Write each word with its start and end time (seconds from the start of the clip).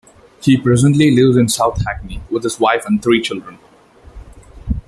He 0.41 0.57
presently 0.57 1.11
lives 1.11 1.37
in 1.37 1.47
South 1.47 1.79
Hackney, 1.85 2.21
with 2.31 2.41
his 2.41 2.59
wife 2.59 2.87
and 2.87 3.03
three 3.03 3.21
children. 3.21 3.59